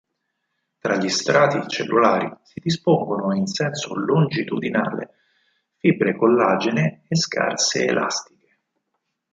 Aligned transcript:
Tra 0.79 0.95
gli 0.97 1.09
strati 1.09 1.61
cellulari 1.67 2.27
si 2.41 2.59
dispongono 2.59 3.35
in 3.35 3.45
senso 3.45 3.95
longitudinale 3.95 5.13
fibre 5.77 6.15
collagene 6.15 7.03
e 7.07 7.15
scarse 7.15 7.85
elastiche. 7.85 8.57